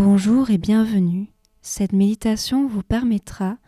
Bonjour 0.00 0.50
et 0.50 0.58
bienvenue. 0.58 1.26
Cette 1.60 1.90
méditation 1.90 2.68
vous 2.68 2.84
permettra 2.84 3.58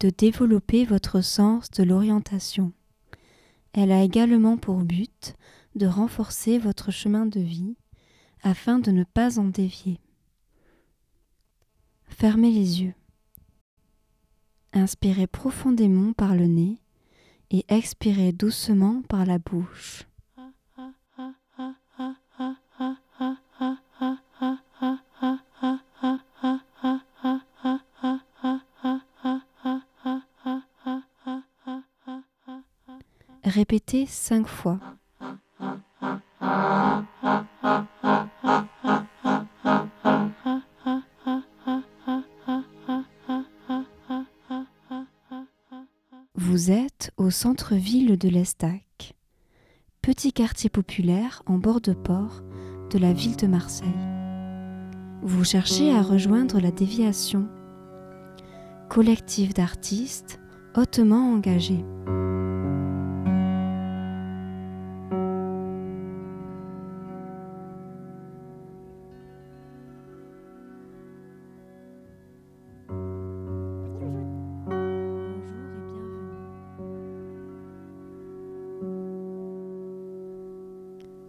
de 0.00 0.08
développer 0.08 0.86
votre 0.86 1.20
sens 1.20 1.70
de 1.72 1.82
l'orientation. 1.82 2.72
Elle 3.74 3.92
a 3.92 4.02
également 4.02 4.56
pour 4.56 4.78
but 4.78 5.34
de 5.74 5.86
renforcer 5.86 6.58
votre 6.58 6.90
chemin 6.90 7.26
de 7.26 7.38
vie 7.38 7.76
afin 8.42 8.78
de 8.78 8.92
ne 8.92 9.04
pas 9.04 9.38
en 9.38 9.44
dévier. 9.44 10.00
Fermez 12.08 12.50
les 12.50 12.80
yeux. 12.80 12.94
Inspirez 14.72 15.26
profondément 15.26 16.14
par 16.14 16.34
le 16.34 16.46
nez 16.46 16.80
et 17.50 17.66
expirez 17.68 18.32
doucement 18.32 19.02
par 19.02 19.26
la 19.26 19.38
bouche. 19.38 20.06
Répétez 33.54 34.04
cinq 34.06 34.48
fois. 34.48 34.80
Vous 46.34 46.72
êtes 46.72 47.12
au 47.16 47.30
centre-ville 47.30 48.18
de 48.18 48.28
l'Estac, 48.28 49.14
petit 50.02 50.32
quartier 50.32 50.68
populaire 50.68 51.44
en 51.46 51.58
bord 51.58 51.80
de 51.80 51.92
port 51.92 52.42
de 52.90 52.98
la 52.98 53.12
ville 53.12 53.36
de 53.36 53.46
Marseille. 53.46 53.86
Vous 55.22 55.44
cherchez 55.44 55.94
à 55.94 56.02
rejoindre 56.02 56.58
la 56.58 56.72
déviation, 56.72 57.46
collectif 58.88 59.54
d'artistes 59.54 60.40
hautement 60.74 61.32
engagés. 61.32 61.84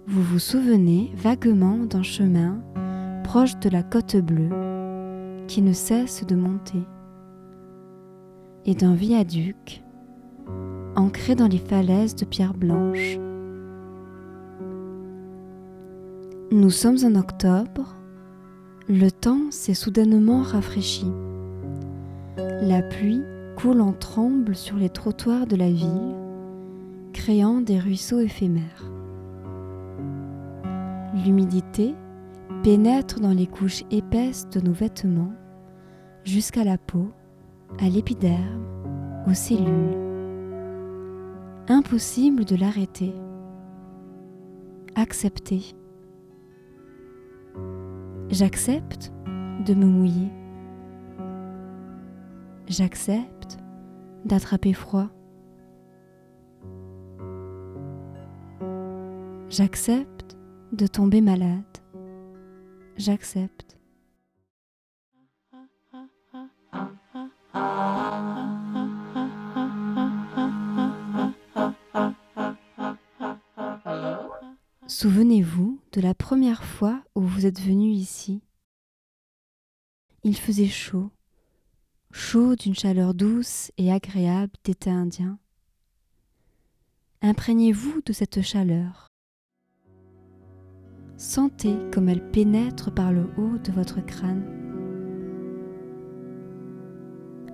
Vous 0.07 0.21
vous 0.21 0.39
souvenez 0.39 1.11
vaguement 1.15 1.77
d'un 1.77 2.03
chemin 2.03 2.59
proche 3.23 3.57
de 3.59 3.69
la 3.69 3.81
côte 3.81 4.15
bleue 4.17 5.45
qui 5.47 5.63
ne 5.63 5.73
cesse 5.73 6.23
de 6.27 6.35
monter 6.35 6.83
et 8.65 8.75
d'un 8.75 8.93
viaduc 8.93 9.83
ancré 10.95 11.33
dans 11.33 11.47
les 11.47 11.57
falaises 11.57 12.13
de 12.15 12.23
pierre 12.23 12.53
blanche. 12.53 13.17
Nous 16.51 16.69
sommes 16.69 16.99
en 17.03 17.15
octobre, 17.15 17.95
le 18.87 19.09
temps 19.09 19.49
s'est 19.49 19.73
soudainement 19.73 20.43
rafraîchi. 20.43 21.07
La 22.37 22.83
pluie 22.83 23.23
coule 23.57 23.81
en 23.81 23.91
tremble 23.91 24.55
sur 24.55 24.77
les 24.77 24.89
trottoirs 24.89 25.47
de 25.47 25.55
la 25.55 25.71
ville, 25.71 26.15
créant 27.11 27.59
des 27.59 27.79
ruisseaux 27.79 28.19
éphémères. 28.19 28.91
L'humidité 31.15 31.95
pénètre 32.61 33.21
dans 33.21 33.31
les 33.31 33.47
couches 33.47 33.83
épaisses 33.89 34.49
de 34.49 34.59
nos 34.59 34.73
vêtements 34.73 35.33
jusqu'à 36.25 36.63
la 36.65 36.77
peau, 36.77 37.11
à 37.79 37.87
l'épiderme, 37.87 38.65
aux 39.25 39.33
cellules. 39.33 39.97
Impossible 41.69 42.43
de 42.43 42.55
l'arrêter. 42.57 43.13
Accepter. 44.95 45.75
J'accepte 48.29 49.13
de 49.65 49.73
me 49.73 49.85
mouiller. 49.85 50.31
J'accepte 52.67 53.57
d'attraper 54.25 54.73
froid. 54.73 55.07
J'accepte 59.49 60.14
de 60.71 60.87
tomber 60.87 61.21
malade. 61.21 61.63
J'accepte. 62.97 63.77
Souvenez-vous 74.87 75.79
de 75.91 76.01
la 76.01 76.13
première 76.13 76.63
fois 76.63 77.03
où 77.15 77.21
vous 77.21 77.45
êtes 77.45 77.59
venu 77.59 77.91
ici. 77.91 78.41
Il 80.23 80.37
faisait 80.37 80.67
chaud, 80.67 81.11
chaud 82.11 82.55
d'une 82.55 82.75
chaleur 82.75 83.13
douce 83.13 83.71
et 83.77 83.91
agréable 83.91 84.53
d'été 84.63 84.89
indien. 84.89 85.37
Imprégnez-vous 87.21 88.01
de 88.05 88.13
cette 88.13 88.41
chaleur. 88.41 89.07
Sentez 91.17 91.77
comme 91.93 92.09
elle 92.09 92.29
pénètre 92.31 92.91
par 92.91 93.13
le 93.13 93.27
haut 93.37 93.57
de 93.63 93.71
votre 93.71 94.05
crâne. 94.05 94.43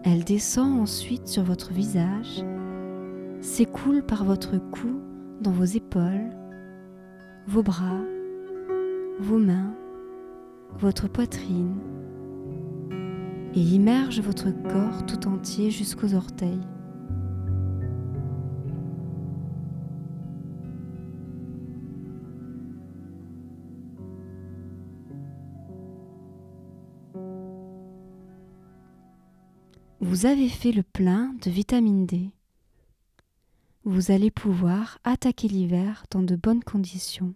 Elle 0.04 0.24
descend 0.24 0.80
ensuite 0.80 1.28
sur 1.28 1.44
votre 1.44 1.72
visage, 1.72 2.44
s'écoule 3.40 4.02
par 4.04 4.26
votre 4.26 4.58
cou 4.58 5.00
dans 5.42 5.52
vos 5.52 5.66
épaules, 5.66 6.32
vos 7.48 7.62
bras, 7.62 8.02
vos 9.20 9.38
mains, 9.38 9.76
votre 10.80 11.08
poitrine 11.08 11.76
et 13.54 13.62
immerge 13.62 14.22
votre 14.22 14.50
corps 14.50 15.06
tout 15.06 15.28
entier 15.28 15.70
jusqu'aux 15.70 16.16
orteils. 16.16 16.62
Vous 30.12 30.26
avez 30.26 30.50
fait 30.50 30.74
le 30.74 30.84
plein 30.84 31.34
de 31.42 31.50
vitamine 31.50 32.06
D. 32.06 32.32
Vous 33.86 34.12
allez 34.12 34.30
pouvoir 34.30 34.98
attaquer 35.06 35.48
l'hiver 35.48 36.04
dans 36.12 36.22
de 36.22 36.36
bonnes 36.36 36.66
conditions. 36.66 37.34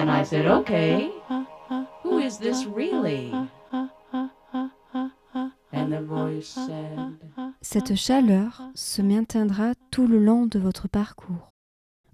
And 0.00 0.10
I 0.10 0.24
said, 0.24 0.46
okay, 0.46 1.12
who 2.02 2.18
is 2.18 2.36
this 2.38 2.66
really? 2.66 3.32
Cette 7.72 7.94
chaleur 7.94 8.64
se 8.74 9.00
maintiendra 9.00 9.72
tout 9.90 10.06
le 10.06 10.22
long 10.22 10.44
de 10.44 10.58
votre 10.58 10.88
parcours. 10.88 11.54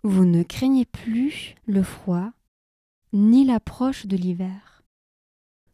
Vous 0.05 0.25
ne 0.25 0.45
craignez 0.45 0.85
plus 0.85 1.57
le 1.67 1.83
froid 1.83 2.31
ni 3.13 3.45
l'approche 3.45 4.07
de 4.07 4.17
l'hiver. 4.17 4.85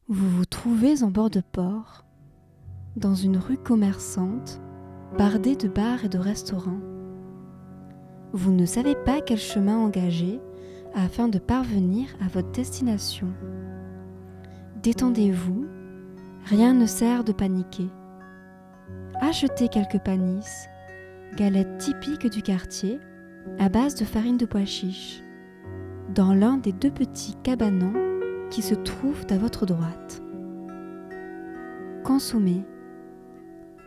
Vous 0.09 0.31
vous 0.31 0.47
trouvez 0.47 1.03
en 1.03 1.11
bord 1.11 1.29
de 1.29 1.43
port, 1.43 2.07
dans 2.97 3.15
une 3.15 3.37
rue 3.37 3.59
commerçante, 3.59 4.59
bardée 5.19 5.55
de 5.55 5.69
bars 5.69 6.07
et 6.07 6.09
de 6.09 6.17
restaurants. 6.17 6.81
Vous 8.33 8.53
ne 8.53 8.65
savez 8.65 8.95
pas 8.95 9.21
quel 9.21 9.37
chemin 9.37 9.77
engager 9.77 10.41
afin 10.95 11.29
de 11.29 11.39
parvenir 11.39 12.09
à 12.23 12.29
votre 12.29 12.53
destination. 12.53 13.29
Détendez-vous, 14.83 15.67
rien 16.47 16.73
ne 16.73 16.87
sert 16.87 17.23
de 17.23 17.33
paniquer. 17.33 17.91
Achetez 19.27 19.69
quelques 19.69 20.01
panisses, 20.01 20.69
galettes 21.35 21.79
typiques 21.79 22.31
du 22.31 22.43
quartier 22.43 23.01
à 23.59 23.71
base 23.71 23.95
de 23.95 24.05
farine 24.05 24.37
de 24.37 24.45
pois 24.45 24.67
chiche, 24.67 25.23
dans 26.15 26.35
l'un 26.35 26.59
des 26.59 26.73
deux 26.73 26.91
petits 26.91 27.35
cabanons 27.43 27.95
qui 28.51 28.61
se 28.61 28.75
trouvent 28.75 29.25
à 29.31 29.39
votre 29.39 29.65
droite. 29.65 30.23
Consommez. 32.05 32.67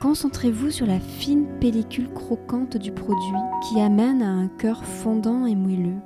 Concentrez-vous 0.02 0.72
sur 0.72 0.88
la 0.88 1.00
fine 1.00 1.46
pellicule 1.60 2.12
croquante 2.14 2.78
du 2.78 2.92
produit 2.92 3.42
qui 3.70 3.80
amène 3.80 4.24
à 4.24 4.32
un 4.32 4.48
cœur 4.48 4.84
fondant 4.84 5.46
et 5.46 5.56
moelleux. 5.56 6.02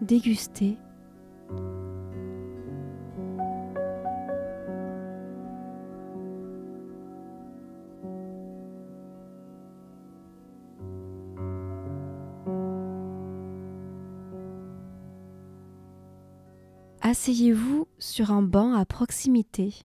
Dégustez. 0.00 0.76
Asseyez-vous 17.08 17.86
sur 18.00 18.32
un 18.32 18.42
banc 18.42 18.72
à 18.72 18.84
proximité. 18.84 19.76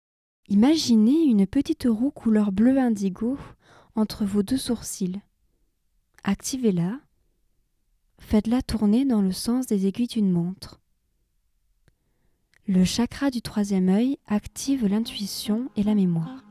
Imaginez 0.48 1.24
une 1.24 1.46
petite 1.46 1.86
roue 1.86 2.10
couleur 2.10 2.50
bleu 2.50 2.78
indigo 2.78 3.36
entre 3.94 4.24
vos 4.24 4.42
deux 4.42 4.56
sourcils. 4.56 5.20
Activez-la. 6.24 6.98
Faites-la 8.20 8.62
tourner 8.62 9.04
dans 9.04 9.20
le 9.20 9.32
sens 9.32 9.66
des 9.66 9.86
aiguilles 9.86 10.06
d'une 10.06 10.30
montre. 10.30 10.80
Le 12.66 12.86
chakra 12.86 13.30
du 13.30 13.42
troisième 13.42 13.90
œil 13.90 14.16
active 14.26 14.86
l'intuition 14.86 15.68
et 15.76 15.82
la 15.82 15.94
mémoire. 15.94 16.42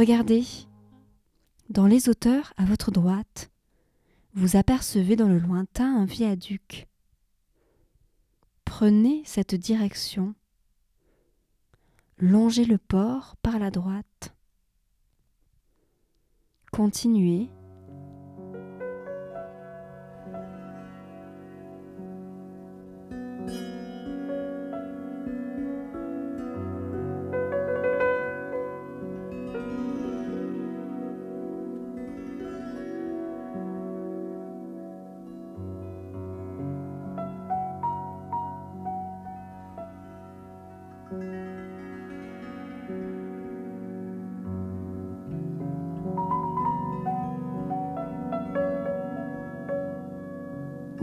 Regardez. 0.00 0.46
Dans 1.68 1.86
les 1.86 2.08
hauteurs 2.08 2.54
à 2.56 2.64
votre 2.64 2.90
droite, 2.90 3.50
vous 4.32 4.56
apercevez 4.56 5.14
dans 5.14 5.28
le 5.28 5.38
lointain 5.38 5.94
un 5.94 6.06
viaduc. 6.06 6.88
Prenez 8.64 9.20
cette 9.26 9.54
direction. 9.54 10.34
Longez 12.16 12.64
le 12.64 12.78
port 12.78 13.36
par 13.42 13.58
la 13.58 13.70
droite. 13.70 14.34
Continuez. 16.72 17.50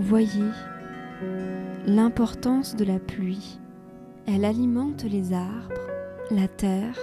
Voyez 0.07 0.53
l'importance 1.85 2.77
de 2.77 2.85
la 2.85 2.97
pluie. 2.97 3.59
Elle 4.25 4.45
alimente 4.45 5.03
les 5.03 5.33
arbres, 5.33 5.81
la 6.31 6.47
terre 6.47 6.97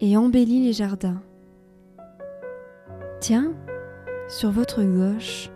et 0.00 0.16
embellit 0.16 0.64
les 0.64 0.72
jardins. 0.72 1.20
Tiens, 3.18 3.52
sur 4.28 4.52
votre 4.52 4.84
gauche, 4.84 5.50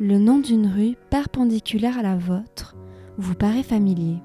le 0.00 0.18
nom 0.18 0.40
d'une 0.40 0.66
rue 0.66 0.96
perpendiculaire 1.10 1.96
à 1.96 2.02
la 2.02 2.16
vôtre 2.16 2.74
vous 3.16 3.36
paraît 3.36 3.62
familier. 3.62 4.18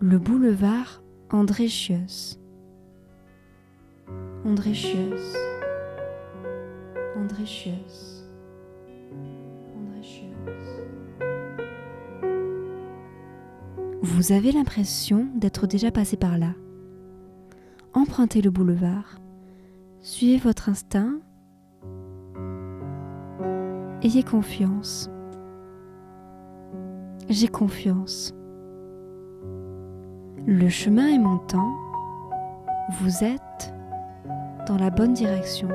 Le 0.00 0.18
boulevard 0.18 1.00
André 1.30 1.68
Chios. 1.68 2.40
André 4.44 4.74
Chios. 4.74 5.36
André. 7.16 7.44
Vous 14.16 14.32
avez 14.32 14.50
l'impression 14.50 15.28
d'être 15.34 15.66
déjà 15.66 15.90
passé 15.90 16.16
par 16.16 16.38
là. 16.38 16.54
Empruntez 17.92 18.40
le 18.40 18.48
boulevard. 18.50 19.20
Suivez 20.00 20.38
votre 20.38 20.70
instinct. 20.70 21.18
Ayez 24.00 24.22
confiance. 24.22 25.10
J'ai 27.28 27.48
confiance. 27.48 28.32
Le 30.46 30.70
chemin 30.70 31.08
est 31.08 31.18
montant. 31.18 31.76
Vous 32.98 33.22
êtes 33.22 33.74
dans 34.66 34.78
la 34.78 34.88
bonne 34.88 35.12
direction. 35.12 35.68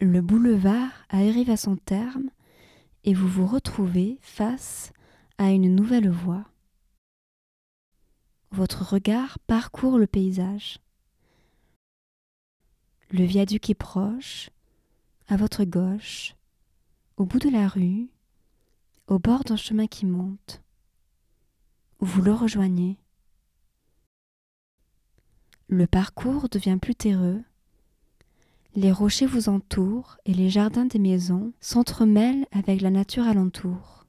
Le 0.00 0.20
boulevard 0.20 0.92
arrive 1.08 1.50
à 1.50 1.56
son 1.56 1.76
terme 1.76 2.30
et 3.02 3.14
vous 3.14 3.26
vous 3.26 3.48
retrouvez 3.48 4.18
face 4.22 4.92
à 5.38 5.50
une 5.50 5.74
nouvelle 5.74 6.08
voie. 6.08 6.44
Votre 8.52 8.84
regard 8.84 9.40
parcourt 9.40 9.98
le 9.98 10.06
paysage. 10.06 10.78
Le 13.10 13.24
viaduc 13.24 13.70
est 13.70 13.74
proche, 13.74 14.50
à 15.26 15.36
votre 15.36 15.64
gauche, 15.64 16.36
au 17.16 17.24
bout 17.24 17.40
de 17.40 17.50
la 17.50 17.66
rue, 17.66 18.08
au 19.08 19.18
bord 19.18 19.42
d'un 19.42 19.56
chemin 19.56 19.88
qui 19.88 20.06
monte. 20.06 20.62
Vous 21.98 22.22
le 22.22 22.32
rejoignez. 22.32 23.00
Le 25.66 25.88
parcours 25.88 26.48
devient 26.48 26.78
plus 26.80 26.94
terreux. 26.94 27.42
Les 28.76 28.92
rochers 28.92 29.26
vous 29.26 29.48
entourent 29.48 30.18
et 30.26 30.34
les 30.34 30.50
jardins 30.50 30.84
des 30.84 30.98
maisons 30.98 31.52
s'entremêlent 31.58 32.46
avec 32.52 32.80
la 32.80 32.90
nature 32.90 33.26
alentour. 33.26 34.06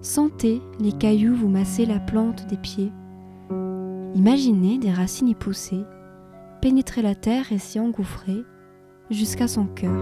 Sentez 0.00 0.60
les 0.80 0.92
cailloux 0.92 1.34
vous 1.34 1.48
masser 1.48 1.86
la 1.86 2.00
plante 2.00 2.46
des 2.46 2.56
pieds. 2.56 2.92
Imaginez 4.14 4.78
des 4.78 4.92
racines 4.92 5.28
y 5.28 5.34
pousser, 5.34 5.80
pénétrer 6.60 7.02
la 7.02 7.14
terre 7.14 7.52
et 7.52 7.58
s'y 7.58 7.78
engouffrer 7.78 8.42
jusqu'à 9.10 9.46
son 9.46 9.66
cœur. 9.66 9.92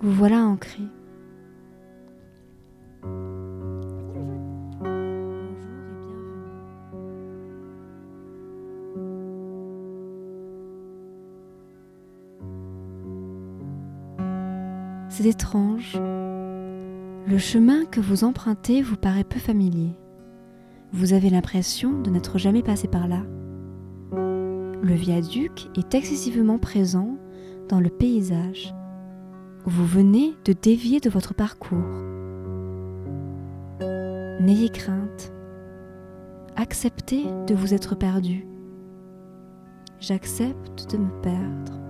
Vous 0.00 0.12
voilà 0.12 0.44
ancré. 0.44 0.82
C'est 15.18 15.26
étrange. 15.26 15.96
Le 15.96 17.38
chemin 17.38 17.86
que 17.86 17.98
vous 17.98 18.22
empruntez 18.22 18.82
vous 18.82 18.94
paraît 18.94 19.24
peu 19.24 19.40
familier. 19.40 19.98
Vous 20.92 21.12
avez 21.12 21.28
l'impression 21.28 22.00
de 22.02 22.08
n'être 22.08 22.38
jamais 22.38 22.62
passé 22.62 22.86
par 22.86 23.08
là. 23.08 23.22
Le 24.12 24.94
viaduc 24.94 25.70
est 25.76 25.92
excessivement 25.96 26.58
présent 26.58 27.18
dans 27.68 27.80
le 27.80 27.88
paysage. 27.88 28.72
Vous 29.64 29.84
venez 29.84 30.36
de 30.44 30.52
dévier 30.52 31.00
de 31.00 31.10
votre 31.10 31.34
parcours. 31.34 31.98
N'ayez 34.40 34.68
crainte. 34.68 35.32
Acceptez 36.54 37.24
de 37.48 37.56
vous 37.56 37.74
être 37.74 37.96
perdu. 37.96 38.46
J'accepte 39.98 40.88
de 40.92 40.98
me 40.98 41.10
perdre. 41.22 41.87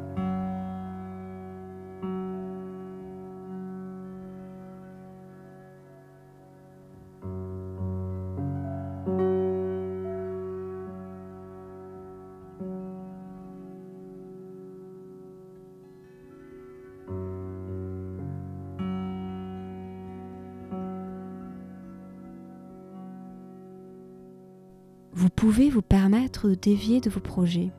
Pouvez 25.38 25.71
vous 25.71 25.83
permettre 25.83 26.49
de 26.49 26.57
dévier 26.57 27.00
de 27.00 27.11
vos 27.11 27.21
projets. 27.21 27.71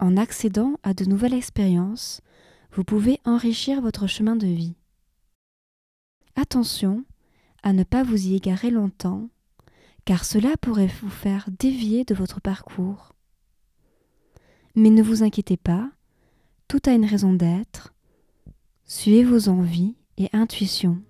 En 0.00 0.18
accédant 0.18 0.74
à 0.82 0.92
de 0.92 1.06
nouvelles 1.06 1.32
expériences, 1.32 2.20
vous 2.72 2.84
pouvez 2.84 3.20
enrichir 3.24 3.80
votre 3.80 4.06
chemin 4.06 4.36
de 4.36 4.46
vie. 4.46 4.74
Attention 6.36 7.06
à 7.62 7.72
ne 7.72 7.84
pas 7.84 8.02
vous 8.02 8.26
y 8.26 8.34
égarer 8.34 8.70
longtemps, 8.70 9.30
car 10.04 10.26
cela 10.26 10.58
pourrait 10.60 10.90
vous 11.00 11.08
faire 11.08 11.48
dévier 11.58 12.04
de 12.04 12.14
votre 12.14 12.42
parcours. 12.42 13.14
Mais 14.74 14.90
ne 14.90 15.02
vous 15.02 15.22
inquiétez 15.22 15.56
pas, 15.56 15.90
tout 16.68 16.80
a 16.84 16.92
une 16.92 17.06
raison 17.06 17.32
d'être. 17.32 17.94
Suivez 18.84 19.24
vos 19.24 19.48
envies 19.48 19.96
et 20.18 20.28
intuitions. 20.34 21.00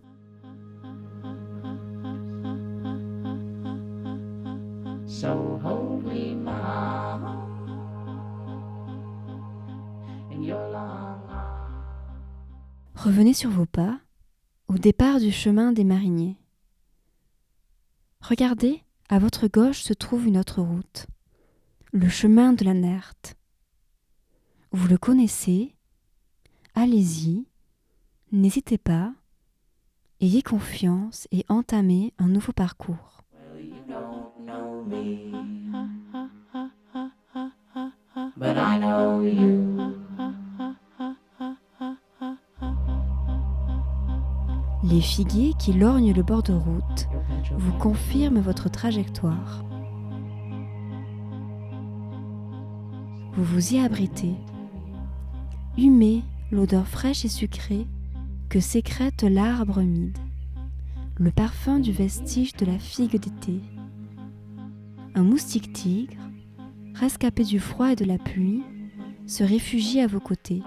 So 5.23 5.61
hold 5.62 6.05
me, 6.05 6.35
my 6.35 7.17
in 10.33 10.43
your 10.43 10.59
long 10.73 11.21
arms. 11.31 12.17
Revenez 12.97 13.33
sur 13.33 13.49
vos 13.50 13.64
pas 13.64 14.00
au 14.67 14.79
départ 14.79 15.21
du 15.21 15.31
chemin 15.31 15.71
des 15.71 15.85
mariniers. 15.85 16.38
Regardez, 18.21 18.83
à 19.11 19.21
votre 19.21 19.47
gauche 19.47 19.83
se 19.83 19.93
trouve 19.93 20.26
une 20.26 20.38
autre 20.38 20.61
route, 20.61 21.07
le 21.93 22.09
chemin 22.09 22.52
de 22.52 22.64
la 22.64 22.75
Nerte. 22.75 23.37
Vous 24.73 24.88
le 24.88 24.99
connaissez, 24.99 25.76
allez-y, 26.75 27.47
n'hésitez 28.33 28.76
pas, 28.76 29.14
ayez 30.21 30.43
confiance 30.43 31.29
et 31.31 31.45
entamez 31.49 32.12
un 32.19 32.26
nouveau 32.26 32.52
parcours. 32.52 33.23
Well, 33.33 33.64
you 33.64 33.85
don't 33.87 34.22
Les 44.85 45.01
figuiers 45.01 45.55
qui 45.59 45.73
lorgnent 45.73 46.13
le 46.13 46.23
bord 46.23 46.43
de 46.43 46.53
route 46.53 47.09
vous 47.57 47.73
confirment 47.79 48.41
votre 48.41 48.69
trajectoire. 48.69 49.65
Vous 53.35 53.45
vous 53.45 53.75
y 53.75 53.79
abritez. 53.79 54.35
Humez 55.79 56.23
l'odeur 56.51 56.87
fraîche 56.87 57.25
et 57.25 57.29
sucrée 57.29 57.87
que 58.51 58.61
sécrète 58.61 59.23
l'arbre 59.23 59.79
humide, 59.79 60.19
le 61.17 61.31
parfum 61.31 61.79
du 61.79 61.93
vestige 61.93 62.53
de 62.55 62.67
la 62.67 62.79
figue 62.79 63.19
d'été. 63.19 63.61
Un 65.14 65.25
moustique 65.25 65.73
tigre, 65.73 66.16
rescapé 66.95 67.45
du 67.45 67.61
froid 67.61 67.92
et 67.92 67.97
de 67.97 68.04
la 68.04 68.19
pluie, 68.19 68.62
se 69.26 69.45
réfugie 69.45 70.00
à 70.00 70.07
vos 70.07 70.21
côtés. 70.21 70.62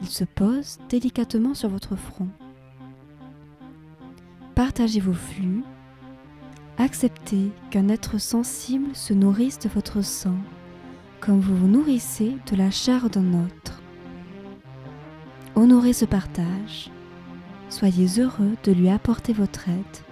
Il 0.00 0.08
se 0.08 0.24
pose 0.24 0.78
délicatement 0.88 1.54
sur 1.54 1.68
votre 1.68 1.94
front. 1.94 2.28
Partagez 4.54 5.00
vos 5.00 5.12
flux. 5.12 5.62
Acceptez 6.76 7.52
qu'un 7.70 7.88
être 7.88 8.18
sensible 8.18 8.94
se 8.94 9.14
nourrisse 9.14 9.58
de 9.58 9.68
votre 9.68 10.02
sang, 10.02 10.36
comme 11.20 11.38
vous 11.38 11.54
vous 11.54 11.68
nourrissez 11.68 12.36
de 12.50 12.56
la 12.56 12.70
chair 12.70 13.10
d'un 13.10 13.32
autre. 13.44 13.80
Honorez 15.54 15.92
ce 15.92 16.04
partage. 16.04 16.90
Soyez 17.68 18.20
heureux 18.20 18.56
de 18.64 18.72
lui 18.72 18.88
apporter 18.88 19.32
votre 19.32 19.68
aide. 19.68 20.09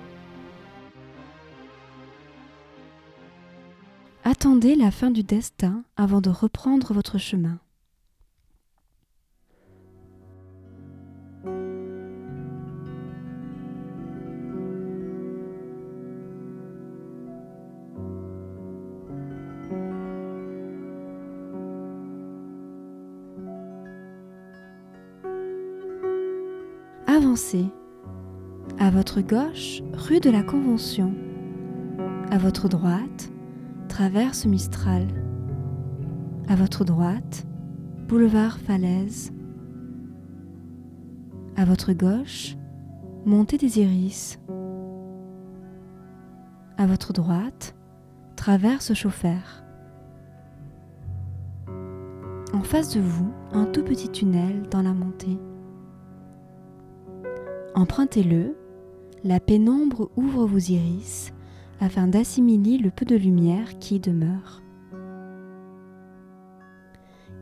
Attendez 4.40 4.76
la 4.76 4.92
fin 4.92 5.10
du 5.10 5.24
destin 5.24 5.82
avant 5.96 6.20
de 6.20 6.30
reprendre 6.30 6.94
votre 6.94 7.18
chemin. 7.18 7.58
Avancez. 27.08 27.66
À 28.78 28.90
votre 28.90 29.20
gauche, 29.20 29.82
rue 29.94 30.20
de 30.20 30.30
la 30.30 30.44
Convention. 30.44 31.12
À 32.30 32.38
votre 32.38 32.68
droite, 32.68 33.32
traverse 33.98 34.46
Mistral. 34.46 35.08
À 36.46 36.54
votre 36.54 36.84
droite, 36.84 37.44
boulevard 38.06 38.60
Falaise. 38.60 39.32
À 41.56 41.64
votre 41.64 41.92
gauche, 41.94 42.54
montée 43.26 43.58
des 43.58 43.80
Iris. 43.80 44.38
À 46.76 46.86
votre 46.86 47.12
droite, 47.12 47.74
traverse 48.36 48.94
Chauffeur. 48.94 49.64
En 52.52 52.62
face 52.62 52.94
de 52.94 53.00
vous, 53.00 53.32
un 53.50 53.64
tout 53.64 53.82
petit 53.82 54.10
tunnel 54.10 54.62
dans 54.70 54.82
la 54.82 54.94
montée. 54.94 55.40
Empruntez-le, 57.74 58.56
la 59.24 59.40
pénombre 59.40 60.08
ouvre 60.14 60.46
vos 60.46 60.58
iris 60.58 61.32
afin 61.80 62.08
d'assimiler 62.08 62.78
le 62.78 62.90
peu 62.90 63.04
de 63.04 63.16
lumière 63.16 63.78
qui 63.78 63.96
y 63.96 64.00
demeure. 64.00 64.62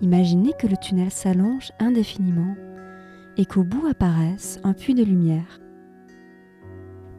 Imaginez 0.02 0.52
que 0.58 0.66
le 0.66 0.76
tunnel 0.76 1.10
s'allonge 1.10 1.72
indéfiniment 1.78 2.54
et 3.36 3.46
qu'au 3.46 3.64
bout 3.64 3.86
apparaisse 3.86 4.60
un 4.62 4.74
puits 4.74 4.94
de 4.94 5.04
lumière. 5.04 5.60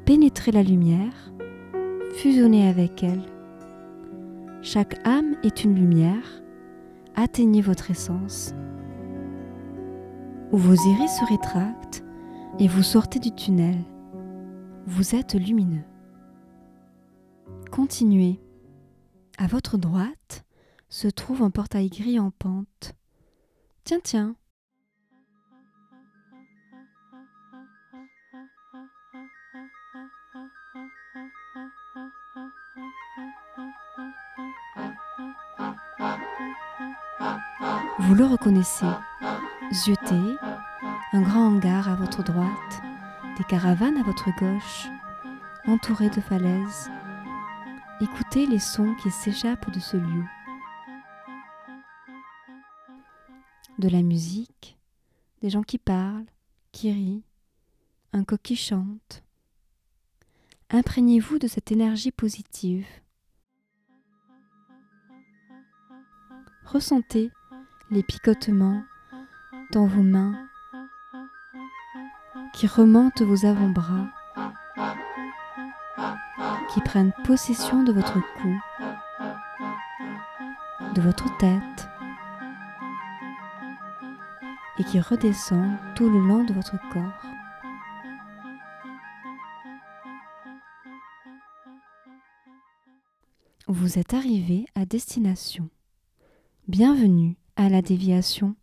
Pénétrez 0.05 0.51
la 0.51 0.63
lumière, 0.63 1.33
fusionnez 2.13 2.69
avec 2.69 3.03
elle. 3.03 3.24
Chaque 4.62 5.05
âme 5.07 5.36
est 5.43 5.63
une 5.63 5.75
lumière, 5.75 6.43
atteignez 7.15 7.62
votre 7.62 7.91
essence. 7.91 8.53
Vos 10.51 10.75
iris 10.75 11.17
se 11.19 11.25
rétractent 11.25 12.03
et 12.59 12.67
vous 12.67 12.83
sortez 12.83 13.19
du 13.19 13.31
tunnel. 13.31 13.77
Vous 14.86 15.15
êtes 15.15 15.33
lumineux. 15.33 15.83
Continuez. 17.77 18.39
À 19.38 19.46
votre 19.46 19.77
droite 19.77 20.43
se 20.89 21.07
trouve 21.07 21.43
un 21.43 21.51
portail 21.51 21.89
gris 21.89 22.19
en 22.19 22.31
pente. 22.31 22.93
Tiens, 23.84 24.00
tiens. 24.03 24.36
Vous 38.00 38.15
le 38.15 38.25
reconnaissez. 38.25 38.88
Zioté, 39.72 40.15
un 41.13 41.22
grand 41.22 41.50
hangar 41.50 41.89
à 41.89 41.96
votre 41.96 42.24
droite, 42.24 42.81
des 43.38 43.43
caravanes 43.43 43.98
à 43.98 44.03
votre 44.03 44.31
gauche, 44.39 44.88
entourées 45.67 46.10
de 46.10 46.22
falaises. 46.22 46.89
Écoutez 47.99 48.45
les 48.45 48.59
sons 48.59 48.93
qui 49.01 49.09
s'échappent 49.09 49.71
de 49.71 49.79
ce 49.79 49.97
lieu. 49.97 50.23
De 53.79 53.89
la 53.89 54.03
musique, 54.03 54.77
des 55.41 55.49
gens 55.49 55.63
qui 55.63 55.79
parlent, 55.79 56.27
qui 56.71 56.91
rient, 56.91 57.23
un 58.13 58.23
coq 58.23 58.39
qui 58.43 58.55
chante. 58.55 59.23
Imprégnez-vous 60.69 61.39
de 61.39 61.47
cette 61.47 61.71
énergie 61.71 62.11
positive. 62.11 62.85
Ressentez 66.65 67.31
les 67.89 68.03
picotements 68.03 68.83
dans 69.71 69.87
vos 69.87 70.03
mains 70.03 70.47
qui 72.53 72.67
remontent 72.67 73.25
vos 73.25 73.45
avant-bras, 73.45 74.07
qui 76.74 76.81
prennent 76.81 77.13
possession 77.24 77.83
de 77.83 77.91
votre 77.91 78.19
cou, 78.36 78.59
de 80.93 81.01
votre 81.01 81.38
tête 81.38 81.88
et 84.79 84.83
qui 84.83 85.00
redescendent 85.00 85.77
tout 85.95 86.09
le 86.09 86.19
long 86.19 86.43
de 86.43 86.53
votre 86.53 86.77
corps. 86.91 87.24
Vous 93.67 94.00
êtes 94.00 94.13
arrivé 94.13 94.65
à 94.75 94.86
destination. 94.86 95.69
Bienvenue 96.67 97.38
à 97.55 97.69
la 97.69 97.81
déviation. 97.81 98.55